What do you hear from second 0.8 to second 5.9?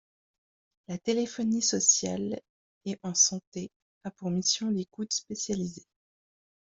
La téléphonie sociale et en santé a pour mission l’écoute spécialisée.